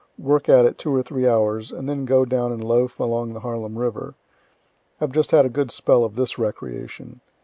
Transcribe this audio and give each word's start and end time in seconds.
Work 0.17 0.49
at 0.49 0.65
it 0.65 0.79
two 0.79 0.89
or 0.95 1.03
three 1.03 1.27
hours, 1.27 1.71
and 1.71 1.87
then 1.87 2.05
go 2.05 2.25
down 2.25 2.51
and 2.51 2.63
loaf 2.63 2.99
along 2.99 3.33
the 3.33 3.41
Harlem 3.41 3.77
river; 3.77 4.15
have 4.99 5.11
just 5.11 5.29
had 5.29 5.45
a 5.45 5.47
good 5.47 5.69
spell 5.69 6.03
of 6.03 6.15
this 6.15 6.39
recreation. 6.39 7.21